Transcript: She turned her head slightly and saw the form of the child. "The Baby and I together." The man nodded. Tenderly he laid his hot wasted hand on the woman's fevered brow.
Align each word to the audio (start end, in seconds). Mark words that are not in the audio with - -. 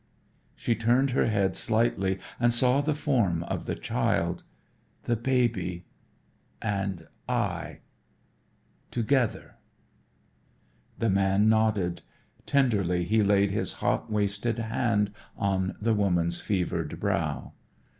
She 0.55 0.73
turned 0.73 1.11
her 1.11 1.27
head 1.27 1.55
slightly 1.55 2.17
and 2.39 2.51
saw 2.51 2.81
the 2.81 2.95
form 2.95 3.43
of 3.43 3.67
the 3.67 3.75
child. 3.75 4.43
"The 5.03 5.15
Baby 5.15 5.85
and 6.59 7.07
I 7.29 7.81
together." 8.89 9.57
The 10.97 11.11
man 11.11 11.47
nodded. 11.49 12.01
Tenderly 12.47 13.03
he 13.03 13.21
laid 13.21 13.51
his 13.51 13.73
hot 13.73 14.11
wasted 14.11 14.57
hand 14.57 15.11
on 15.37 15.77
the 15.79 15.93
woman's 15.93 16.39
fevered 16.41 16.99
brow. 16.99 17.53